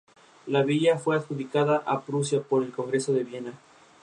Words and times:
La 0.47 0.63
villa 0.63 0.97
fue 0.97 1.15
adjudicada 1.15 1.77
a 1.85 2.01
Prusia 2.01 2.41
por 2.41 2.63
el 2.63 2.71
Congreso 2.71 3.13
de 3.13 3.23
Viena. 3.23 3.53